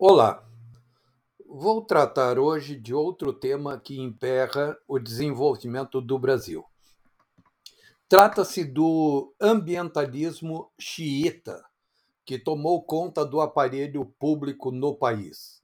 Olá, 0.00 0.48
vou 1.44 1.84
tratar 1.84 2.38
hoje 2.38 2.76
de 2.76 2.94
outro 2.94 3.32
tema 3.32 3.80
que 3.80 3.98
emperra 3.98 4.78
o 4.86 4.96
desenvolvimento 4.96 6.00
do 6.00 6.16
Brasil. 6.16 6.64
Trata-se 8.08 8.62
do 8.62 9.34
ambientalismo 9.40 10.70
xiita, 10.78 11.64
que 12.24 12.38
tomou 12.38 12.80
conta 12.84 13.26
do 13.26 13.40
aparelho 13.40 14.04
público 14.20 14.70
no 14.70 14.94
país. 14.94 15.60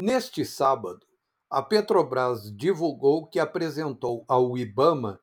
Neste 0.00 0.42
sábado, 0.42 1.06
a 1.50 1.60
Petrobras 1.60 2.50
divulgou 2.56 3.26
que 3.26 3.38
apresentou 3.38 4.24
ao 4.26 4.56
IBAMA 4.56 5.20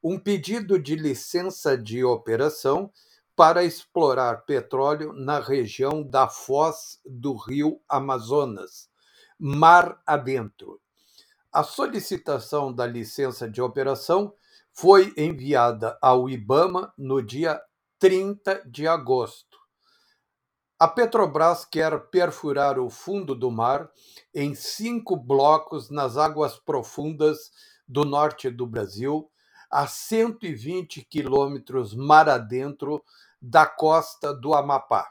um 0.00 0.20
pedido 0.20 0.78
de 0.78 0.94
licença 0.94 1.76
de 1.76 2.04
operação 2.04 2.92
para 3.36 3.62
explorar 3.62 4.46
petróleo 4.46 5.12
na 5.12 5.38
região 5.38 6.02
da 6.02 6.26
foz 6.26 6.98
do 7.04 7.36
rio 7.36 7.78
Amazonas, 7.86 8.88
mar 9.38 10.00
adentro. 10.06 10.80
A 11.52 11.62
solicitação 11.62 12.72
da 12.72 12.86
licença 12.86 13.48
de 13.48 13.60
operação 13.60 14.32
foi 14.72 15.12
enviada 15.18 15.98
ao 16.00 16.30
IBAMA 16.30 16.92
no 16.96 17.22
dia 17.22 17.60
30 17.98 18.62
de 18.66 18.88
agosto. 18.88 19.58
A 20.78 20.88
Petrobras 20.88 21.64
quer 21.64 21.98
perfurar 22.10 22.78
o 22.78 22.90
fundo 22.90 23.34
do 23.34 23.50
mar 23.50 23.90
em 24.34 24.54
cinco 24.54 25.16
blocos 25.16 25.90
nas 25.90 26.16
águas 26.16 26.58
profundas 26.58 27.50
do 27.88 28.04
norte 28.04 28.50
do 28.50 28.66
Brasil, 28.66 29.30
a 29.70 29.86
120 29.86 31.02
quilômetros 31.04 31.94
mar 31.94 32.28
adentro 32.28 33.02
da 33.40 33.66
costa 33.66 34.34
do 34.34 34.54
Amapá. 34.54 35.10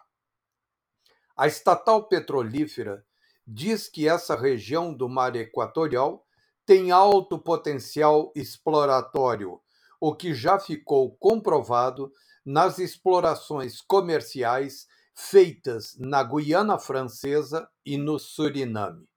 A 1.36 1.48
estatal 1.48 2.08
petrolífera 2.08 3.06
diz 3.45 3.88
que 3.88 4.08
essa 4.08 4.36
região 4.36 4.94
do 4.94 5.08
mar 5.08 5.36
equatorial 5.36 6.26
tem 6.66 6.92
alto 6.92 7.38
potencial 7.38 8.32
exploratório, 8.36 9.62
o 10.00 10.16
que 10.16 10.34
já 10.34 10.58
ficou 10.58 11.16
comprovado 11.17 12.12
nas 12.44 12.80
explorações 12.80 13.82
comerciais 13.82 14.88
feitas 15.14 15.95
na 15.98 16.23
Guiana 16.23 16.78
Francesa 16.78 17.70
e 17.86 17.98
no 17.98 18.20
Suriname. 18.20 19.08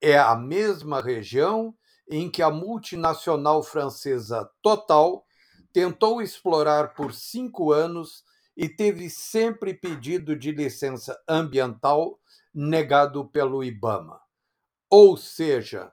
É 0.00 0.18
a 0.18 0.34
mesma 0.36 1.00
região 1.00 1.74
em 2.08 2.30
que 2.30 2.42
a 2.42 2.50
multinacional 2.50 3.62
francesa 3.62 4.50
Total 4.62 5.24
tentou 5.72 6.20
explorar 6.20 6.94
por 6.94 7.12
cinco 7.12 7.72
anos 7.72 8.24
e 8.56 8.68
teve 8.68 9.08
sempre 9.08 9.72
pedido 9.72 10.36
de 10.36 10.52
licença 10.52 11.20
ambiental 11.28 12.18
negado 12.52 13.24
pelo 13.26 13.62
IBAMA. 13.62 14.20
Ou 14.88 15.16
seja, 15.16 15.92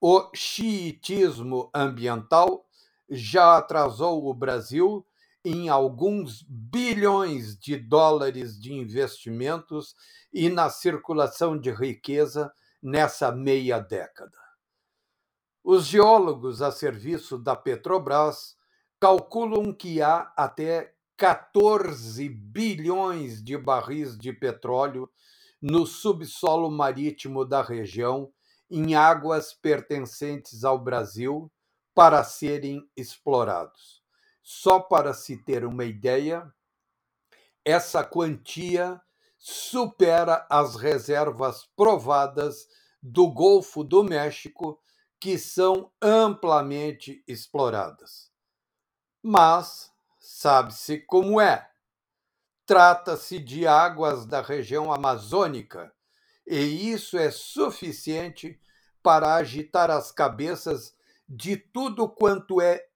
o 0.00 0.30
xiitismo 0.34 1.70
ambiental 1.74 2.68
já 3.08 3.56
atrasou 3.56 4.28
o 4.28 4.34
Brasil 4.34 5.06
em 5.44 5.68
alguns 5.68 6.42
bilhões 6.42 7.58
de 7.58 7.76
dólares 7.76 8.60
de 8.60 8.72
investimentos 8.72 9.94
e 10.32 10.48
na 10.48 10.70
circulação 10.70 11.58
de 11.58 11.70
riqueza 11.70 12.52
nessa 12.82 13.30
meia 13.30 13.78
década. 13.78 14.38
Os 15.62 15.86
geólogos 15.86 16.60
a 16.60 16.70
serviço 16.70 17.38
da 17.38 17.56
Petrobras 17.56 18.56
calculam 19.04 19.70
que 19.70 20.00
há 20.00 20.32
até 20.34 20.94
14 21.18 22.26
bilhões 22.26 23.44
de 23.44 23.54
barris 23.54 24.16
de 24.16 24.32
petróleo 24.32 25.10
no 25.60 25.86
subsolo 25.86 26.70
marítimo 26.70 27.44
da 27.44 27.60
região, 27.60 28.32
em 28.70 28.94
águas 28.94 29.52
pertencentes 29.52 30.64
ao 30.64 30.78
Brasil, 30.78 31.52
para 31.94 32.24
serem 32.24 32.88
explorados. 32.96 34.02
Só 34.42 34.80
para 34.80 35.12
se 35.12 35.36
ter 35.36 35.66
uma 35.66 35.84
ideia, 35.84 36.50
essa 37.62 38.02
quantia 38.02 38.98
supera 39.36 40.46
as 40.48 40.76
reservas 40.76 41.68
provadas 41.76 42.66
do 43.02 43.30
Golfo 43.30 43.84
do 43.84 44.02
México, 44.02 44.80
que 45.20 45.36
são 45.36 45.92
amplamente 46.00 47.22
exploradas 47.28 48.32
mas 49.26 49.90
sabe-se 50.20 50.98
como 50.98 51.40
é. 51.40 51.66
Trata-se 52.66 53.38
de 53.38 53.66
águas 53.66 54.26
da 54.26 54.42
região 54.42 54.92
amazônica, 54.92 55.90
e 56.46 56.90
isso 56.90 57.16
é 57.16 57.30
suficiente 57.30 58.60
para 59.02 59.34
agitar 59.34 59.90
as 59.90 60.12
cabeças 60.12 60.94
de 61.26 61.56
tudo 61.56 62.06
quanto 62.06 62.60
é 62.60 62.86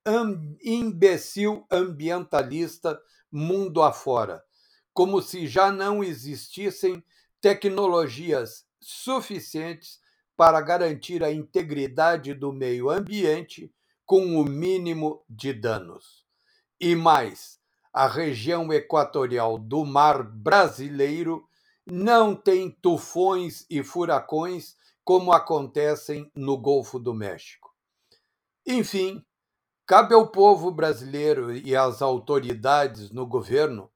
imbecil 0.62 1.66
ambientalista 1.70 3.00
mundo 3.32 3.82
afora, 3.82 4.44
como 4.92 5.22
se 5.22 5.46
já 5.46 5.72
não 5.72 6.04
existissem 6.04 7.02
tecnologias 7.40 8.66
suficientes 8.78 9.98
para 10.36 10.60
garantir 10.60 11.24
a 11.24 11.32
integridade 11.32 12.34
do 12.34 12.52
meio 12.52 12.90
ambiente 12.90 13.72
com 14.08 14.40
o 14.40 14.44
mínimo 14.44 15.22
de 15.28 15.52
danos. 15.52 16.24
E 16.80 16.96
mais, 16.96 17.60
a 17.92 18.08
região 18.08 18.72
equatorial 18.72 19.58
do 19.58 19.84
mar 19.84 20.22
brasileiro 20.22 21.46
não 21.86 22.34
tem 22.34 22.70
tufões 22.70 23.66
e 23.68 23.82
furacões 23.82 24.76
como 25.04 25.30
acontecem 25.30 26.32
no 26.34 26.56
Golfo 26.56 26.98
do 26.98 27.12
México. 27.12 27.68
Enfim, 28.66 29.22
cabe 29.86 30.14
ao 30.14 30.32
povo 30.32 30.70
brasileiro 30.70 31.54
e 31.54 31.76
às 31.76 32.00
autoridades 32.00 33.10
no 33.10 33.26
governo 33.26 33.90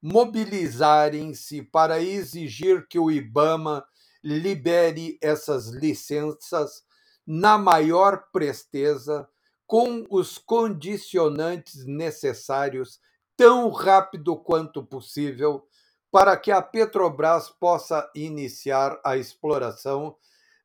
mobilizarem-se 0.00 1.62
para 1.62 2.00
exigir 2.00 2.86
que 2.86 3.00
o 3.00 3.10
IBAMA 3.10 3.84
libere 4.22 5.18
essas 5.20 5.66
licenças 5.70 6.84
na 7.26 7.58
maior 7.58 8.28
presteza 8.30 9.28
com 9.66 10.04
os 10.08 10.38
condicionantes 10.38 11.84
necessários 11.86 13.00
tão 13.36 13.70
rápido 13.70 14.36
quanto 14.36 14.84
possível 14.84 15.66
para 16.10 16.36
que 16.36 16.50
a 16.50 16.62
Petrobras 16.62 17.50
possa 17.50 18.10
iniciar 18.14 18.98
a 19.04 19.16
exploração 19.16 20.16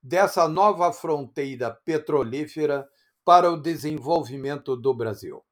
dessa 0.02 0.48
nova 0.48 0.94
fronteira 0.94 1.72
petrolífera 1.84 2.88
para 3.26 3.52
o 3.52 3.58
desenvolvimento 3.58 4.76
do 4.76 4.94
Brasil. 4.94 5.44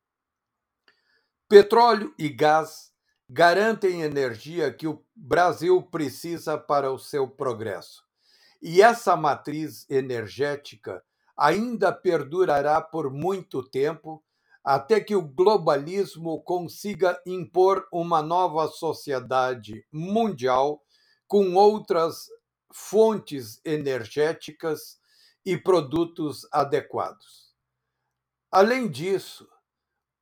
Petróleo 1.47 2.13
e 2.17 2.29
gás 2.29 2.91
garantem 3.29 4.01
energia 4.01 4.73
que 4.73 4.87
o 4.87 5.03
Brasil 5.15 5.81
precisa 5.83 6.57
para 6.57 6.91
o 6.91 6.97
seu 6.97 7.27
progresso. 7.27 8.03
E 8.61 8.81
essa 8.81 9.15
matriz 9.15 9.85
energética 9.89 11.03
ainda 11.39 11.91
perdurará 11.91 12.81
por 12.81 13.09
muito 13.09 13.63
tempo 13.63 14.21
até 14.63 14.99
que 14.99 15.15
o 15.15 15.21
globalismo 15.21 16.41
consiga 16.43 17.19
impor 17.25 17.87
uma 17.91 18.21
nova 18.21 18.67
sociedade 18.67 19.85
mundial 19.91 20.83
com 21.25 21.55
outras 21.55 22.27
fontes 22.71 23.61
energéticas 23.63 24.99
e 25.45 25.57
produtos 25.57 26.47
adequados. 26.51 27.55
Além 28.51 28.89
disso, 28.89 29.47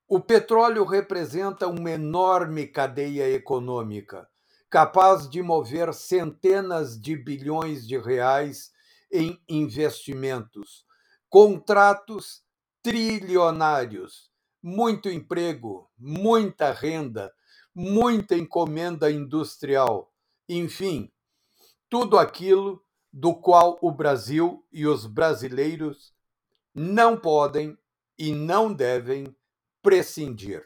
o 0.08 0.20
petróleo 0.20 0.86
representa 0.86 1.68
uma 1.68 1.92
enorme 1.92 2.68
cadeia 2.68 3.30
econômica, 3.30 4.30
capaz 4.70 5.30
de 5.30 5.42
mover 5.42 5.94
centenas 5.94 7.00
de 7.00 7.18
bilhões 7.18 7.86
de 7.88 7.98
reais 7.98 8.72
em 9.12 9.42
investimentos, 9.50 10.87
contratos 11.30 12.44
trilionários, 12.82 14.32
muito 14.62 15.10
emprego, 15.10 15.90
muita 15.98 16.72
renda, 16.72 17.34
muita 17.74 18.36
encomenda 18.36 19.12
industrial, 19.12 20.14
enfim, 20.48 21.12
tudo 21.90 22.18
aquilo 22.18 22.84
do 23.12 23.34
qual 23.36 23.78
o 23.82 23.92
Brasil 23.92 24.66
e 24.72 24.86
os 24.88 25.06
brasileiros 25.06 26.14
não 26.74 27.18
podem 27.18 27.78
e 28.18 28.32
não 28.32 28.74
devem 28.74 29.36
prescindir. 29.82 30.66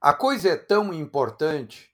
A 0.00 0.12
coisa 0.12 0.50
é 0.50 0.56
tão 0.56 0.92
importante 0.92 1.90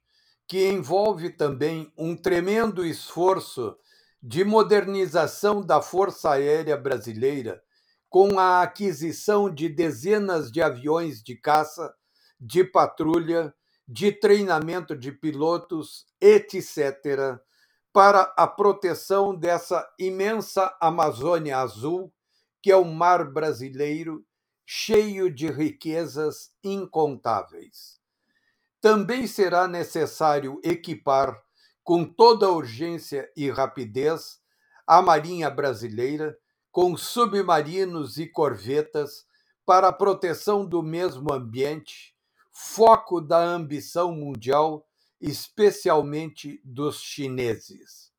que 0.47 0.69
envolve 0.69 1.31
também 1.31 1.93
um 1.97 2.17
tremendo 2.17 2.85
esforço 2.85 3.77
de 4.23 4.45
modernização 4.45 5.61
da 5.61 5.83
Força 5.83 6.31
Aérea 6.31 6.77
Brasileira, 6.77 7.61
com 8.09 8.39
a 8.39 8.63
aquisição 8.63 9.53
de 9.53 9.69
dezenas 9.69 10.53
de 10.53 10.63
aviões 10.63 11.23
de 11.23 11.35
caça, 11.35 11.93
de 12.39 12.63
patrulha, 12.63 13.53
de 13.89 14.13
treinamento 14.13 14.97
de 14.97 15.11
pilotos, 15.11 16.07
etc., 16.21 17.41
para 17.93 18.33
a 18.37 18.47
proteção 18.47 19.35
dessa 19.35 19.87
imensa 19.99 20.75
Amazônia 20.81 21.59
Azul, 21.59 22.13
que 22.63 22.71
é 22.71 22.77
o 22.77 22.85
mar 22.85 23.31
brasileiro, 23.31 24.25
cheio 24.65 25.31
de 25.31 25.51
riquezas 25.51 26.55
incontáveis. 26.63 28.01
Também 28.81 29.27
será 29.27 29.69
necessário 29.69 30.61
equipar, 30.65 31.43
com 31.83 32.05
toda 32.05 32.51
urgência 32.51 33.31
e 33.37 33.51
rapidez, 33.51 34.41
a 34.87 35.03
Marinha 35.03 35.51
Brasileira 35.51 36.37
com 36.71 36.97
submarinos 36.97 38.17
e 38.17 38.27
corvetas 38.27 39.27
para 39.65 39.89
a 39.89 39.93
proteção 39.93 40.67
do 40.67 40.83
mesmo 40.83 41.33
ambiente, 41.33 42.17
foco 42.51 43.21
da 43.21 43.39
ambição 43.39 44.13
mundial, 44.13 44.87
especialmente 45.21 46.61
dos 46.65 47.01
chineses. 47.01 48.11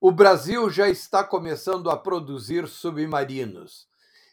O 0.00 0.10
Brasil 0.10 0.70
já 0.70 0.88
está 0.88 1.22
começando 1.22 1.90
a 1.90 1.96
produzir 1.96 2.66
submarinos. 2.66 3.86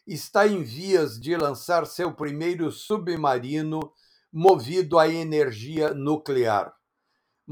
Está 0.06 0.46
em 0.46 0.62
vias 0.62 1.20
de 1.20 1.36
lançar 1.36 1.86
seu 1.86 2.12
primeiro 2.12 2.72
submarino 2.72 3.92
movido 4.32 4.98
a 4.98 5.08
energia 5.08 5.92
nuclear. 5.94 6.74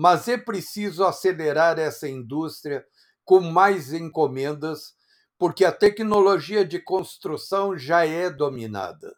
Mas 0.00 0.28
é 0.28 0.38
preciso 0.38 1.02
acelerar 1.02 1.76
essa 1.76 2.08
indústria 2.08 2.86
com 3.24 3.40
mais 3.40 3.92
encomendas 3.92 4.94
porque 5.36 5.64
a 5.64 5.72
tecnologia 5.72 6.64
de 6.64 6.78
construção 6.78 7.76
já 7.76 8.06
é 8.06 8.30
dominada. 8.30 9.12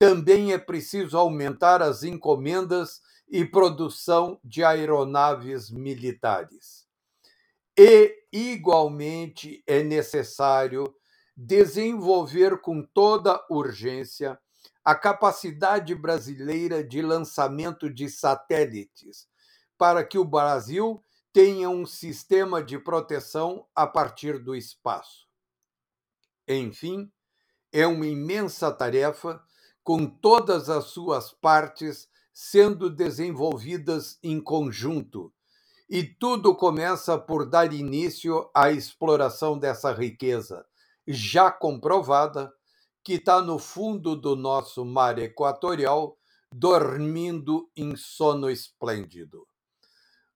Também 0.00 0.52
é 0.52 0.58
preciso 0.58 1.16
aumentar 1.16 1.80
as 1.80 2.02
encomendas 2.02 3.00
e 3.28 3.44
produção 3.44 4.40
de 4.42 4.64
aeronaves 4.64 5.70
militares. 5.70 6.84
E, 7.78 8.24
igualmente, 8.32 9.62
é 9.68 9.84
necessário 9.84 10.92
desenvolver 11.36 12.60
com 12.60 12.82
toda 12.82 13.40
urgência 13.48 14.36
a 14.84 14.96
capacidade 14.96 15.94
brasileira 15.94 16.82
de 16.82 17.00
lançamento 17.00 17.88
de 17.88 18.08
satélites, 18.08 19.30
para 19.82 20.04
que 20.04 20.16
o 20.16 20.24
Brasil 20.24 21.02
tenha 21.32 21.68
um 21.68 21.84
sistema 21.84 22.62
de 22.62 22.78
proteção 22.78 23.66
a 23.74 23.84
partir 23.84 24.38
do 24.38 24.54
espaço. 24.54 25.26
Enfim, 26.46 27.10
é 27.72 27.84
uma 27.84 28.06
imensa 28.06 28.70
tarefa, 28.70 29.42
com 29.82 30.06
todas 30.06 30.70
as 30.70 30.84
suas 30.84 31.32
partes 31.32 32.08
sendo 32.32 32.88
desenvolvidas 32.88 34.20
em 34.22 34.40
conjunto. 34.40 35.34
E 35.90 36.04
tudo 36.04 36.54
começa 36.54 37.18
por 37.18 37.44
dar 37.44 37.72
início 37.72 38.48
à 38.54 38.70
exploração 38.70 39.58
dessa 39.58 39.92
riqueza, 39.92 40.64
já 41.08 41.50
comprovada, 41.50 42.54
que 43.02 43.14
está 43.14 43.42
no 43.42 43.58
fundo 43.58 44.14
do 44.14 44.36
nosso 44.36 44.84
mar 44.84 45.18
equatorial, 45.18 46.16
dormindo 46.54 47.68
em 47.74 47.96
sono 47.96 48.48
esplêndido. 48.48 49.44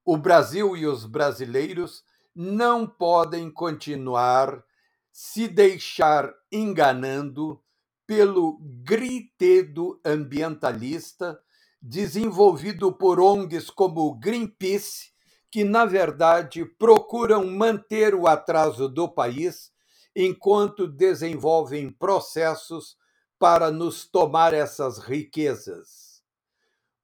O 0.09 0.17
Brasil 0.17 0.77
e 0.77 0.87
os 0.87 1.05
brasileiros 1.05 2.05
não 2.33 2.87
podem 2.87 3.51
continuar 3.51 4.63
se 5.11 5.49
deixar 5.49 6.33
enganando 6.53 7.61
pelo 8.07 8.57
gritedo 8.85 10.01
ambientalista 10.05 11.41
desenvolvido 11.83 12.93
por 12.93 13.19
ONGs 13.19 13.69
como 13.69 14.15
Greenpeace, 14.15 15.11
que, 15.51 15.65
na 15.65 15.85
verdade, 15.85 16.65
procuram 16.65 17.45
manter 17.45 18.15
o 18.15 18.29
atraso 18.29 18.89
do 18.89 19.09
país 19.09 19.73
enquanto 20.15 20.87
desenvolvem 20.87 21.91
processos 21.91 22.97
para 23.41 23.73
nos 23.73 24.07
tomar 24.07 24.55
essas 24.55 24.99
riquezas. 24.99 26.06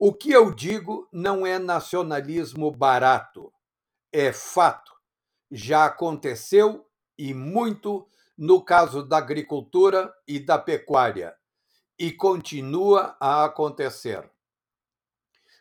O 0.04 0.12
que 0.12 0.32
eu 0.32 0.52
digo 0.52 1.08
não 1.12 1.46
é 1.46 1.60
nacionalismo 1.60 2.72
barato, 2.72 3.52
é 4.10 4.32
fato. 4.32 4.93
Já 5.49 5.84
aconteceu 5.84 6.84
e 7.16 7.32
muito 7.32 8.04
no 8.37 8.64
caso 8.64 9.04
da 9.04 9.19
agricultura 9.19 10.12
e 10.26 10.40
da 10.40 10.58
pecuária, 10.58 11.37
e 11.96 12.10
continua 12.10 13.16
a 13.20 13.44
acontecer. 13.44 14.28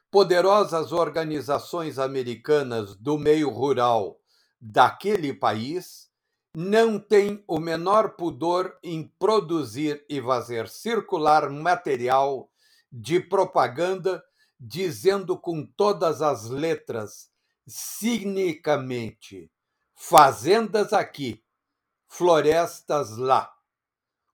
Poderosas 0.09 0.91
organizações 0.91 1.99
americanas 1.99 2.95
do 2.95 3.19
meio 3.19 3.51
rural 3.51 4.19
daquele 4.59 5.35
país 5.35 6.09
não 6.57 6.97
têm 6.97 7.43
o 7.47 7.59
menor 7.59 8.15
pudor 8.15 8.75
em 8.81 9.07
produzir 9.19 10.03
e 10.09 10.19
fazer 10.19 10.67
circular 10.67 11.47
material 11.47 12.49
de 12.91 13.19
propaganda 13.19 14.23
dizendo 14.63 15.35
com 15.35 15.65
todas 15.65 16.21
as 16.21 16.47
letras, 16.47 17.31
cinicamente, 17.67 19.51
fazendas 19.95 20.93
aqui, 20.93 21.43
florestas 22.07 23.17
lá. 23.17 23.51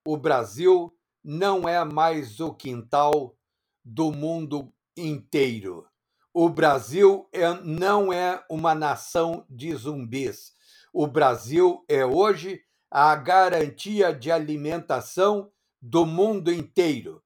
O 0.04 0.18
Brasil 0.18 0.94
não 1.24 1.66
é 1.66 1.82
mais 1.82 2.40
o 2.40 2.52
quintal 2.52 3.34
do 3.82 4.12
mundo 4.12 4.70
inteiro. 4.94 5.88
O 6.34 6.50
Brasil 6.50 7.26
é, 7.32 7.54
não 7.62 8.12
é 8.12 8.44
uma 8.50 8.74
nação 8.74 9.46
de 9.48 9.74
zumbis. 9.74 10.52
O 10.92 11.06
Brasil 11.06 11.82
é 11.88 12.04
hoje 12.04 12.62
a 12.90 13.16
garantia 13.16 14.12
de 14.12 14.30
alimentação 14.30 15.50
do 15.80 16.04
mundo 16.04 16.52
inteiro. 16.52 17.22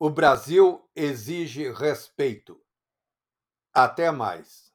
O 0.00 0.08
Brasil 0.08 0.88
exige 0.94 1.72
respeito. 1.72 2.60
Até 3.74 4.12
mais. 4.12 4.67